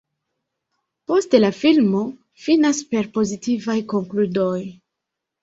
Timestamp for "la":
1.41-1.51